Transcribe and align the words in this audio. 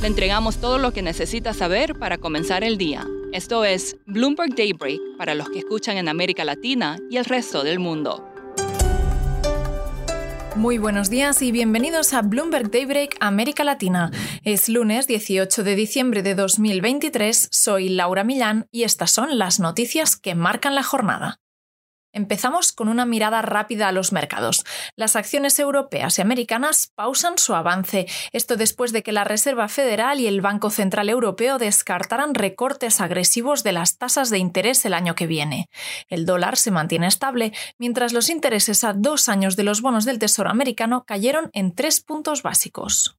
Le 0.00 0.06
entregamos 0.06 0.58
todo 0.58 0.78
lo 0.78 0.92
que 0.92 1.02
necesita 1.02 1.52
saber 1.52 1.98
para 1.98 2.18
comenzar 2.18 2.62
el 2.62 2.78
día. 2.78 3.04
Esto 3.32 3.64
es 3.64 3.96
Bloomberg 4.06 4.54
Daybreak 4.54 5.00
para 5.18 5.34
los 5.34 5.50
que 5.50 5.58
escuchan 5.58 5.96
en 5.96 6.08
América 6.08 6.44
Latina 6.44 6.98
y 7.10 7.16
el 7.16 7.24
resto 7.24 7.64
del 7.64 7.80
mundo. 7.80 8.24
Muy 10.54 10.78
buenos 10.78 11.10
días 11.10 11.42
y 11.42 11.50
bienvenidos 11.50 12.14
a 12.14 12.22
Bloomberg 12.22 12.70
Daybreak 12.70 13.16
América 13.18 13.64
Latina. 13.64 14.12
Es 14.44 14.68
lunes 14.68 15.08
18 15.08 15.64
de 15.64 15.74
diciembre 15.74 16.22
de 16.22 16.36
2023, 16.36 17.48
soy 17.50 17.88
Laura 17.88 18.22
Millán 18.22 18.68
y 18.70 18.84
estas 18.84 19.10
son 19.10 19.36
las 19.36 19.58
noticias 19.58 20.16
que 20.16 20.36
marcan 20.36 20.76
la 20.76 20.84
jornada. 20.84 21.40
Empezamos 22.18 22.72
con 22.72 22.88
una 22.88 23.06
mirada 23.06 23.42
rápida 23.42 23.86
a 23.86 23.92
los 23.92 24.12
mercados. 24.12 24.64
Las 24.96 25.14
acciones 25.14 25.56
europeas 25.60 26.18
y 26.18 26.22
americanas 26.22 26.90
pausan 26.96 27.38
su 27.38 27.54
avance, 27.54 28.08
esto 28.32 28.56
después 28.56 28.90
de 28.90 29.04
que 29.04 29.12
la 29.12 29.22
Reserva 29.22 29.68
Federal 29.68 30.18
y 30.18 30.26
el 30.26 30.40
Banco 30.40 30.70
Central 30.70 31.10
Europeo 31.10 31.58
descartaran 31.58 32.34
recortes 32.34 33.00
agresivos 33.00 33.62
de 33.62 33.70
las 33.70 33.98
tasas 33.98 34.30
de 34.30 34.38
interés 34.38 34.84
el 34.84 34.94
año 34.94 35.14
que 35.14 35.28
viene. 35.28 35.68
El 36.08 36.26
dólar 36.26 36.56
se 36.56 36.72
mantiene 36.72 37.06
estable, 37.06 37.52
mientras 37.78 38.12
los 38.12 38.30
intereses 38.30 38.82
a 38.82 38.94
dos 38.94 39.28
años 39.28 39.54
de 39.54 39.62
los 39.62 39.80
bonos 39.80 40.04
del 40.04 40.18
Tesoro 40.18 40.50
americano 40.50 41.04
cayeron 41.06 41.50
en 41.52 41.72
tres 41.72 42.00
puntos 42.00 42.42
básicos 42.42 43.17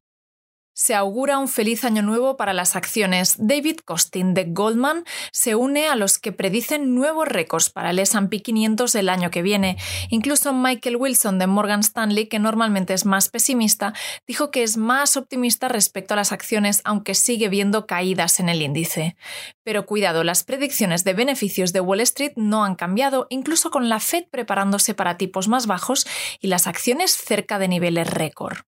se 0.79 0.95
augura 0.95 1.37
un 1.39 1.49
feliz 1.49 1.83
año 1.83 2.01
nuevo 2.01 2.37
para 2.37 2.53
las 2.53 2.77
acciones. 2.77 3.35
David 3.37 3.79
Costin 3.83 4.33
de 4.33 4.45
Goldman 4.45 5.03
se 5.33 5.55
une 5.55 5.89
a 5.89 5.97
los 5.97 6.19
que 6.19 6.31
predicen 6.31 6.95
nuevos 6.95 7.27
récords 7.27 7.69
para 7.69 7.89
el 7.89 7.99
S&P 7.99 8.41
500 8.41 8.95
el 8.95 9.09
año 9.09 9.29
que 9.29 9.41
viene. 9.41 9.75
Incluso 10.07 10.53
Michael 10.53 10.95
Wilson 10.95 11.37
de 11.37 11.47
Morgan 11.47 11.81
Stanley, 11.81 12.27
que 12.27 12.39
normalmente 12.39 12.93
es 12.93 13.05
más 13.05 13.27
pesimista, 13.27 13.93
dijo 14.25 14.51
que 14.51 14.63
es 14.63 14.77
más 14.77 15.17
optimista 15.17 15.67
respecto 15.67 16.13
a 16.13 16.17
las 16.17 16.31
acciones, 16.31 16.81
aunque 16.85 17.13
sigue 17.13 17.49
viendo 17.49 17.85
caídas 17.85 18.39
en 18.39 18.47
el 18.47 18.61
índice. 18.61 19.17
Pero 19.65 19.85
cuidado, 19.85 20.23
las 20.23 20.45
predicciones 20.45 21.03
de 21.03 21.13
beneficios 21.13 21.73
de 21.73 21.81
Wall 21.81 21.99
Street 21.99 22.31
no 22.37 22.63
han 22.63 22.75
cambiado, 22.75 23.27
incluso 23.29 23.69
con 23.69 23.89
la 23.89 23.99
Fed 23.99 24.27
preparándose 24.31 24.93
para 24.93 25.17
tipos 25.17 25.49
más 25.49 25.67
bajos 25.67 26.07
y 26.39 26.47
las 26.47 26.67
acciones 26.67 27.11
cerca 27.11 27.59
de 27.59 27.67
niveles 27.67 28.09
récord. 28.09 28.68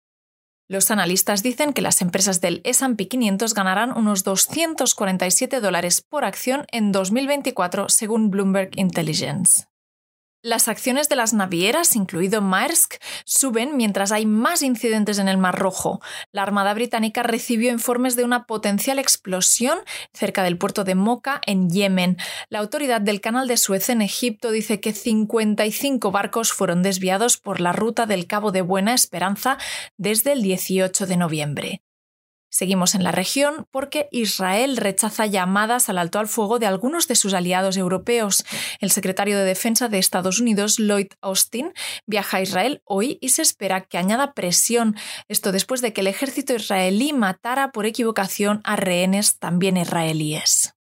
Los 0.68 0.90
analistas 0.90 1.44
dicen 1.44 1.72
que 1.72 1.80
las 1.80 2.02
empresas 2.02 2.40
del 2.40 2.60
S&P 2.64 3.06
500 3.06 3.54
ganarán 3.54 3.96
unos 3.96 4.24
247 4.24 5.60
dólares 5.60 6.02
por 6.02 6.24
acción 6.24 6.66
en 6.72 6.90
2024, 6.90 7.88
según 7.88 8.30
Bloomberg 8.30 8.70
Intelligence. 8.76 9.66
Las 10.46 10.68
acciones 10.68 11.08
de 11.08 11.16
las 11.16 11.32
navieras, 11.32 11.96
incluido 11.96 12.40
Maersk, 12.40 13.02
suben 13.24 13.76
mientras 13.76 14.12
hay 14.12 14.26
más 14.26 14.62
incidentes 14.62 15.18
en 15.18 15.26
el 15.26 15.38
Mar 15.38 15.58
Rojo. 15.58 16.00
La 16.30 16.44
Armada 16.44 16.72
Británica 16.72 17.24
recibió 17.24 17.72
informes 17.72 18.14
de 18.14 18.22
una 18.22 18.46
potencial 18.46 19.00
explosión 19.00 19.80
cerca 20.12 20.44
del 20.44 20.56
puerto 20.56 20.84
de 20.84 20.94
Mocha, 20.94 21.40
en 21.46 21.68
Yemen. 21.68 22.16
La 22.48 22.60
autoridad 22.60 23.00
del 23.00 23.20
Canal 23.20 23.48
de 23.48 23.56
Suez 23.56 23.88
en 23.88 24.02
Egipto 24.02 24.52
dice 24.52 24.78
que 24.78 24.92
55 24.92 26.12
barcos 26.12 26.52
fueron 26.52 26.80
desviados 26.84 27.38
por 27.38 27.60
la 27.60 27.72
ruta 27.72 28.06
del 28.06 28.28
Cabo 28.28 28.52
de 28.52 28.62
Buena 28.62 28.94
Esperanza 28.94 29.58
desde 29.96 30.30
el 30.30 30.42
18 30.42 31.06
de 31.06 31.16
noviembre. 31.16 31.82
Seguimos 32.56 32.94
en 32.94 33.04
la 33.04 33.12
región 33.12 33.66
porque 33.70 34.08
Israel 34.12 34.78
rechaza 34.78 35.26
llamadas 35.26 35.90
al 35.90 35.98
alto 35.98 36.18
al 36.18 36.26
fuego 36.26 36.58
de 36.58 36.64
algunos 36.64 37.06
de 37.06 37.14
sus 37.14 37.34
aliados 37.34 37.76
europeos. 37.76 38.46
El 38.80 38.90
secretario 38.90 39.36
de 39.36 39.44
Defensa 39.44 39.88
de 39.88 39.98
Estados 39.98 40.40
Unidos, 40.40 40.78
Lloyd 40.78 41.08
Austin, 41.20 41.74
viaja 42.06 42.38
a 42.38 42.40
Israel 42.40 42.80
hoy 42.86 43.18
y 43.20 43.28
se 43.28 43.42
espera 43.42 43.82
que 43.82 43.98
añada 43.98 44.32
presión. 44.32 44.96
Esto 45.28 45.52
después 45.52 45.82
de 45.82 45.92
que 45.92 46.00
el 46.00 46.06
ejército 46.06 46.54
israelí 46.54 47.12
matara 47.12 47.72
por 47.72 47.84
equivocación 47.84 48.62
a 48.64 48.76
rehenes 48.76 49.38
también 49.38 49.76
israelíes. 49.76 50.75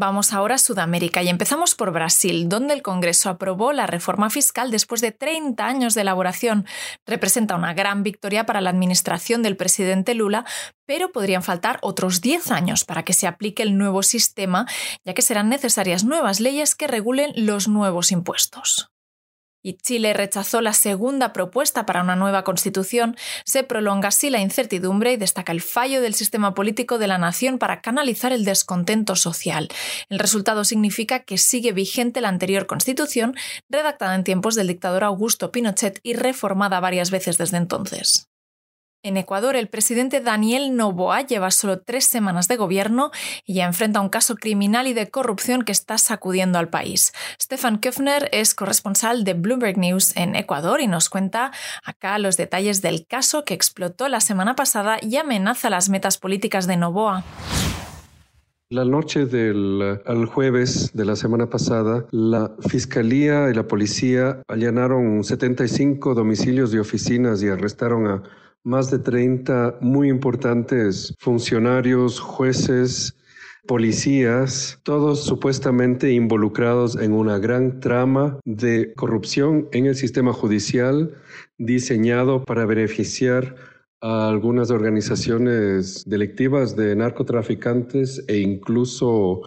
Vamos 0.00 0.32
ahora 0.32 0.54
a 0.54 0.58
Sudamérica 0.58 1.24
y 1.24 1.28
empezamos 1.28 1.74
por 1.74 1.90
Brasil, 1.90 2.48
donde 2.48 2.72
el 2.72 2.82
Congreso 2.82 3.30
aprobó 3.30 3.72
la 3.72 3.88
reforma 3.88 4.30
fiscal 4.30 4.70
después 4.70 5.00
de 5.00 5.10
30 5.10 5.66
años 5.66 5.94
de 5.94 6.02
elaboración. 6.02 6.66
Representa 7.04 7.56
una 7.56 7.74
gran 7.74 8.04
victoria 8.04 8.46
para 8.46 8.60
la 8.60 8.70
administración 8.70 9.42
del 9.42 9.56
presidente 9.56 10.14
Lula, 10.14 10.44
pero 10.86 11.10
podrían 11.10 11.42
faltar 11.42 11.80
otros 11.82 12.20
10 12.20 12.52
años 12.52 12.84
para 12.84 13.04
que 13.04 13.12
se 13.12 13.26
aplique 13.26 13.64
el 13.64 13.76
nuevo 13.76 14.04
sistema, 14.04 14.66
ya 15.04 15.14
que 15.14 15.22
serán 15.22 15.48
necesarias 15.48 16.04
nuevas 16.04 16.38
leyes 16.38 16.76
que 16.76 16.86
regulen 16.86 17.32
los 17.34 17.66
nuevos 17.66 18.12
impuestos 18.12 18.92
y 19.62 19.74
Chile 19.74 20.12
rechazó 20.12 20.60
la 20.60 20.72
segunda 20.72 21.32
propuesta 21.32 21.86
para 21.86 22.02
una 22.02 22.16
nueva 22.16 22.44
constitución, 22.44 23.16
se 23.44 23.64
prolonga 23.64 24.08
así 24.08 24.30
la 24.30 24.40
incertidumbre 24.40 25.12
y 25.12 25.16
destaca 25.16 25.52
el 25.52 25.60
fallo 25.60 26.00
del 26.00 26.14
sistema 26.14 26.54
político 26.54 26.98
de 26.98 27.06
la 27.06 27.18
nación 27.18 27.58
para 27.58 27.80
canalizar 27.80 28.32
el 28.32 28.44
descontento 28.44 29.16
social. 29.16 29.68
El 30.08 30.18
resultado 30.18 30.64
significa 30.64 31.20
que 31.20 31.38
sigue 31.38 31.72
vigente 31.72 32.20
la 32.20 32.28
anterior 32.28 32.66
constitución, 32.66 33.34
redactada 33.68 34.14
en 34.14 34.24
tiempos 34.24 34.54
del 34.54 34.68
dictador 34.68 35.04
Augusto 35.04 35.50
Pinochet 35.52 36.00
y 36.02 36.14
reformada 36.14 36.80
varias 36.80 37.10
veces 37.10 37.38
desde 37.38 37.56
entonces. 37.56 38.28
En 39.04 39.16
Ecuador, 39.16 39.54
el 39.54 39.68
presidente 39.68 40.20
Daniel 40.20 40.74
Noboa 40.74 41.22
lleva 41.22 41.52
solo 41.52 41.78
tres 41.78 42.04
semanas 42.06 42.48
de 42.48 42.56
gobierno 42.56 43.12
y 43.46 43.54
ya 43.54 43.64
enfrenta 43.64 44.00
un 44.00 44.08
caso 44.08 44.34
criminal 44.34 44.88
y 44.88 44.92
de 44.92 45.08
corrupción 45.08 45.62
que 45.62 45.70
está 45.70 45.98
sacudiendo 45.98 46.58
al 46.58 46.68
país. 46.68 47.12
Stefan 47.40 47.78
Köfner 47.78 48.28
es 48.32 48.56
corresponsal 48.56 49.22
de 49.22 49.34
Bloomberg 49.34 49.78
News 49.78 50.16
en 50.16 50.34
Ecuador 50.34 50.80
y 50.80 50.88
nos 50.88 51.10
cuenta 51.10 51.52
acá 51.84 52.18
los 52.18 52.36
detalles 52.36 52.82
del 52.82 53.06
caso 53.06 53.44
que 53.44 53.54
explotó 53.54 54.08
la 54.08 54.20
semana 54.20 54.56
pasada 54.56 54.98
y 55.00 55.14
amenaza 55.14 55.70
las 55.70 55.90
metas 55.90 56.18
políticas 56.18 56.66
de 56.66 56.76
Noboa. 56.76 57.22
La 58.70 58.84
noche 58.84 59.26
del 59.26 60.26
jueves 60.26 60.90
de 60.92 61.04
la 61.04 61.14
semana 61.14 61.48
pasada, 61.48 62.04
la 62.10 62.50
Fiscalía 62.68 63.48
y 63.48 63.54
la 63.54 63.68
policía 63.68 64.42
allanaron 64.48 65.22
75 65.22 66.14
domicilios 66.14 66.74
y 66.74 66.78
oficinas 66.78 67.42
y 67.44 67.48
arrestaron 67.48 68.08
a 68.08 68.22
más 68.64 68.90
de 68.90 68.98
30 68.98 69.78
muy 69.80 70.08
importantes 70.08 71.14
funcionarios, 71.18 72.20
jueces, 72.20 73.16
policías, 73.66 74.80
todos 74.82 75.24
supuestamente 75.24 76.12
involucrados 76.12 76.96
en 76.96 77.12
una 77.12 77.38
gran 77.38 77.80
trama 77.80 78.38
de 78.44 78.94
corrupción 78.94 79.68
en 79.72 79.86
el 79.86 79.94
sistema 79.94 80.32
judicial 80.32 81.14
diseñado 81.58 82.44
para 82.44 82.64
beneficiar 82.64 83.54
a 84.00 84.28
algunas 84.28 84.70
organizaciones 84.70 86.08
delictivas 86.08 86.76
de 86.76 86.96
narcotraficantes 86.96 88.24
e 88.26 88.38
incluso 88.38 89.42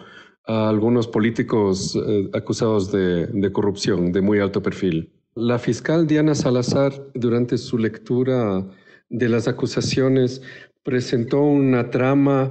a 0.46 0.70
algunos 0.70 1.08
políticos 1.08 1.96
eh, 1.96 2.30
acusados 2.34 2.92
de, 2.92 3.26
de 3.28 3.52
corrupción 3.52 4.12
de 4.12 4.22
muy 4.22 4.40
alto 4.40 4.62
perfil. 4.62 5.12
La 5.34 5.58
fiscal 5.58 6.06
Diana 6.06 6.36
Salazar, 6.36 6.94
durante 7.14 7.58
su 7.58 7.78
lectura 7.78 8.68
de 9.12 9.30
las 9.30 9.48
acusaciones 9.48 10.42
presentó 10.84 11.42
una 11.42 11.92
trama 11.92 12.50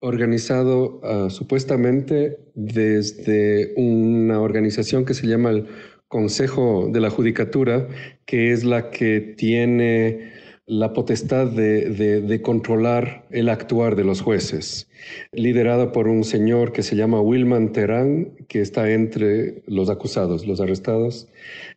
organizado 0.00 1.00
ah, 1.04 1.28
supuestamente 1.30 2.38
desde 2.54 3.74
una 3.76 4.40
organización 4.40 5.04
que 5.04 5.14
se 5.14 5.26
llama 5.26 5.50
el 5.50 5.66
Consejo 6.08 6.88
de 6.90 7.00
la 7.00 7.10
Judicatura, 7.10 7.86
que 8.26 8.50
es 8.50 8.64
la 8.64 8.90
que 8.90 9.20
tiene 9.20 10.32
la 10.66 10.92
potestad 10.92 11.48
de, 11.48 12.40
controlar 12.42 13.26
el 13.30 13.48
actuar 13.48 13.94
de 13.94 14.04
los 14.04 14.20
jueces, 14.20 14.88
liderada 15.32 15.92
por 15.92 16.08
un 16.08 16.24
señor 16.24 16.72
que 16.72 16.82
se 16.82 16.96
llama 16.96 17.20
Wilman 17.20 17.72
Terán, 17.72 18.32
que 18.48 18.60
está 18.60 18.90
entre 18.90 19.62
los 19.66 19.90
acusados, 19.90 20.46
los 20.46 20.60
arrestados, 20.60 21.28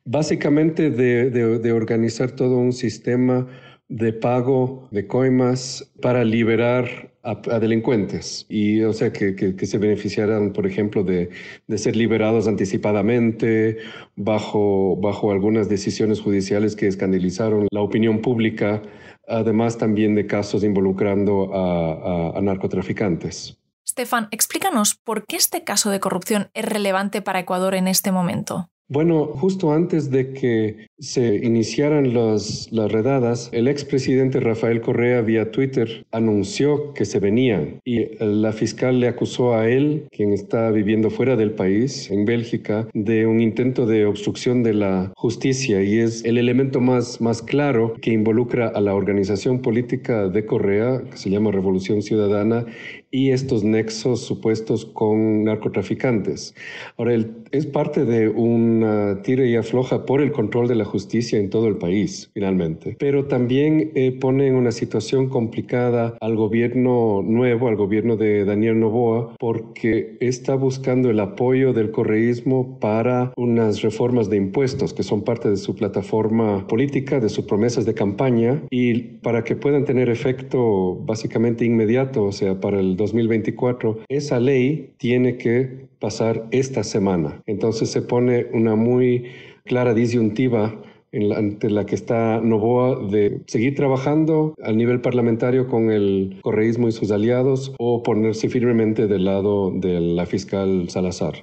básicamente 0.06 0.90
de 0.90 1.72
organizar 1.72 2.31
todo 2.31 2.58
un 2.58 2.74
sistema 2.74 3.48
de 3.89 4.13
pago 4.13 4.88
de 4.91 5.07
coimas 5.07 5.91
para 6.01 6.24
liberar 6.24 7.12
a, 7.24 7.35
delincuentes 7.59 8.45
y 8.50 8.81
o 8.81 8.91
sea 8.91 9.13
que, 9.13 9.35
que, 9.35 9.65
se 9.65 9.77
beneficiaran 9.77 10.51
por 10.51 10.68
ejemplo 10.68 11.03
de, 11.03 11.30
de, 11.68 11.77
ser 11.77 11.95
liberados 11.95 12.47
anticipadamente 12.47 13.77
bajo, 14.15 14.97
bajo 14.97 15.31
algunas 15.31 15.69
decisiones 15.69 16.19
judiciales 16.19 16.75
que 16.75 16.88
escandalizaron 16.88 17.68
la 17.71 17.81
opinión 17.81 18.21
pública 18.21 18.81
además 19.27 19.77
también 19.77 20.15
de 20.15 20.27
casos 20.27 20.63
involucrando 20.63 21.51
a 21.53 22.41
narcotraficantes. 22.41 23.57
Stefan, 23.88 24.27
explícanos 24.31 24.95
por 24.95 25.25
qué 25.25 25.35
este 25.35 25.63
caso 25.63 25.89
de 25.91 26.00
corrupción 26.00 26.50
es 26.53 26.65
relevante 26.65 27.21
para 27.21 27.39
Ecuador 27.39 27.75
en 27.75 27.88
este 27.88 28.12
momento. 28.12 28.69
Bueno, 28.89 29.25
justo 29.25 29.71
antes 29.71 30.12
de 30.12 30.33
que 30.33 30.88
se 31.00 31.38
iniciaran 31.38 32.13
las 32.13 32.69
redadas, 32.71 33.50
el 33.53 33.68
expresidente 33.68 34.39
Rafael 34.39 34.81
Correa 34.81 35.21
vía 35.21 35.51
Twitter 35.51 36.06
anunció 36.12 36.94
que 36.94 37.06
se 37.06 37.19
venían 37.19 37.80
y 37.85 38.06
la 38.19 38.51
fiscal 38.51 39.00
le 39.00 39.07
acusó 39.07 39.56
a 39.56 39.69
él, 39.69 40.07
quien 40.12 40.33
está 40.33 40.69
viviendo 40.69 41.09
fuera 41.09 41.35
del 41.35 41.51
país, 41.51 42.12
en 42.12 42.25
Bélgica, 42.25 42.88
de 42.94 43.25
un 43.25 43.39
intento 43.39 43.85
de 43.85 44.06
obstrucción 44.06 44.63
de 44.63 44.74
la 44.74 45.13
justicia 45.15 45.81
y 45.81 46.00
es 46.00 46.24
el 46.25 46.38
elemento 46.38 46.80
más, 46.81 47.21
más 47.21 47.41
claro 47.41 47.95
que 48.01 48.12
involucra 48.12 48.68
a 48.68 48.81
la 48.81 48.95
organización 48.95 49.62
política 49.62 50.27
de 50.27 50.45
Correa, 50.45 51.03
que 51.09 51.18
se 51.18 51.30
llama 51.30 51.51
Revolución 51.51 52.01
Ciudadana, 52.01 52.65
y 53.13 53.30
estos 53.30 53.63
nexos 53.63 54.21
supuestos 54.21 54.86
con 54.86 55.44
narcotraficantes. 55.44 56.56
Ahora, 56.98 57.15
es 57.51 57.65
parte 57.68 58.06
de 58.06 58.27
una 58.27 59.21
tira 59.21 59.45
y 59.45 59.56
afloja 59.56 60.04
por 60.04 60.19
el 60.19 60.31
control 60.31 60.68
de 60.68 60.74
la 60.74 60.83
justicia 60.83 61.38
en 61.38 61.51
todo 61.51 61.68
el 61.68 61.77
país, 61.77 62.31
finalmente. 62.33 62.95
Pero 62.98 63.25
también 63.25 63.92
eh, 63.94 64.18
pone 64.19 64.48
en 64.48 64.56
una 64.56 64.71
situación 64.71 65.30
complicada 65.30 66.18
al 66.21 66.36
gobierno 66.36 67.21
nuevo, 67.21 67.68
al 67.68 67.75
gobierno 67.75 68.18
de 68.18 68.45
Daniel 68.45 68.80
Novoa, 68.80 69.36
porque 69.38 70.18
está 70.19 70.56
buscando 70.56 71.12
el 71.12 71.19
apoyo 71.19 71.71
del 71.71 71.92
correísmo 71.92 72.80
para 72.80 73.31
unas 73.38 73.83
reformas 73.83 74.31
de 74.31 74.38
impuestos 74.38 74.92
que 74.92 75.04
son 75.04 75.21
parte 75.21 75.51
de 75.51 75.57
su 75.57 75.75
plataforma 75.75 76.68
política, 76.68 77.19
de 77.19 77.30
sus 77.30 77.45
promesas 77.45 77.86
de 77.86 77.94
campaña, 77.94 78.63
y 78.71 78.95
para 79.21 79.44
que 79.44 79.56
puedan 79.56 79.86
tener 79.86 80.09
efecto 80.09 80.95
básicamente 81.06 81.63
inmediato, 81.63 82.24
o 82.24 82.31
sea, 82.31 82.59
para 82.59 82.80
el 82.80 82.98
2024, 83.04 84.00
esa 84.10 84.40
ley 84.40 84.94
tiene 84.98 85.38
que 85.38 85.88
pasar 86.00 86.48
esta 86.52 86.84
semana. 86.84 87.42
Entonces 87.46 87.90
se 87.90 88.02
pone 88.02 88.48
una 88.54 88.76
muy 88.76 89.26
clara 89.66 89.94
disyuntiva 89.94 90.76
en 91.12 91.32
ante 91.32 91.70
la 91.70 91.86
que 91.86 91.96
está 91.96 92.42
Novoa 92.42 93.08
de 93.08 93.42
seguir 93.46 93.76
trabajando 93.76 94.56
a 94.64 94.72
nivel 94.72 95.00
parlamentario 95.00 95.68
con 95.68 95.92
el 95.92 96.40
correísmo 96.42 96.88
y 96.88 96.92
sus 96.92 97.12
aliados 97.12 97.74
o 97.78 98.02
ponerse 98.04 98.50
firmemente 98.50 99.08
del 99.08 99.26
lado 99.26 99.72
de 99.72 100.00
la 100.02 100.26
fiscal 100.26 100.90
Salazar. 100.90 101.36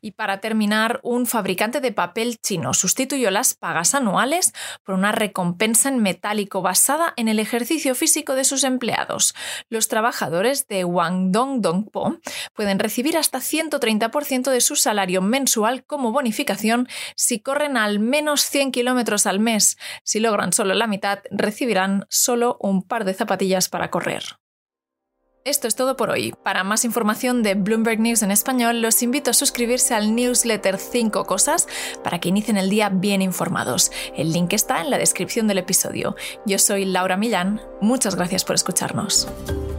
Y 0.00 0.12
para 0.12 0.40
terminar, 0.40 1.00
un 1.02 1.26
fabricante 1.26 1.80
de 1.80 1.92
papel 1.92 2.38
chino 2.40 2.74
sustituyó 2.74 3.30
las 3.30 3.54
pagas 3.54 3.94
anuales 3.94 4.52
por 4.84 4.94
una 4.94 5.12
recompensa 5.12 5.88
en 5.88 6.02
metálico 6.02 6.62
basada 6.62 7.14
en 7.16 7.28
el 7.28 7.38
ejercicio 7.38 7.94
físico 7.94 8.34
de 8.34 8.44
sus 8.44 8.64
empleados. 8.64 9.34
Los 9.68 9.88
trabajadores 9.88 10.68
de 10.68 10.84
Guangdong 10.84 11.60
Dongpo 11.60 12.18
pueden 12.54 12.78
recibir 12.78 13.16
hasta 13.16 13.38
130% 13.38 14.50
de 14.50 14.60
su 14.60 14.76
salario 14.76 15.22
mensual 15.22 15.84
como 15.84 16.12
bonificación 16.12 16.88
si 17.16 17.40
corren 17.40 17.76
al 17.76 17.98
menos 17.98 18.42
100 18.42 18.72
kilómetros 18.72 19.26
al 19.26 19.40
mes. 19.40 19.76
Si 20.04 20.20
logran 20.20 20.52
solo 20.52 20.74
la 20.74 20.86
mitad, 20.86 21.20
recibirán 21.30 22.06
solo 22.08 22.56
un 22.60 22.82
par 22.82 23.04
de 23.04 23.14
zapatillas 23.14 23.68
para 23.68 23.90
correr. 23.90 24.38
Esto 25.48 25.66
es 25.66 25.76
todo 25.76 25.96
por 25.96 26.10
hoy. 26.10 26.34
Para 26.42 26.62
más 26.62 26.84
información 26.84 27.42
de 27.42 27.54
Bloomberg 27.54 28.00
News 28.00 28.20
en 28.22 28.30
español, 28.30 28.82
los 28.82 29.02
invito 29.02 29.30
a 29.30 29.32
suscribirse 29.32 29.94
al 29.94 30.14
newsletter 30.14 30.76
5 30.76 31.24
cosas 31.24 31.66
para 32.04 32.18
que 32.18 32.28
inicien 32.28 32.58
el 32.58 32.68
día 32.68 32.90
bien 32.90 33.22
informados. 33.22 33.90
El 34.14 34.30
link 34.30 34.52
está 34.52 34.82
en 34.82 34.90
la 34.90 34.98
descripción 34.98 35.48
del 35.48 35.56
episodio. 35.56 36.16
Yo 36.44 36.58
soy 36.58 36.84
Laura 36.84 37.16
Millán. 37.16 37.62
Muchas 37.80 38.14
gracias 38.14 38.44
por 38.44 38.56
escucharnos. 38.56 39.26